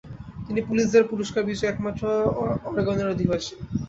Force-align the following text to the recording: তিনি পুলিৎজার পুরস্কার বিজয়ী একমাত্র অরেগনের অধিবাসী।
তিনি 0.45 0.59
পুলিৎজার 0.67 1.09
পুরস্কার 1.11 1.41
বিজয়ী 1.47 1.69
একমাত্র 1.69 2.03
অরেগনের 2.69 3.11
অধিবাসী। 3.13 3.53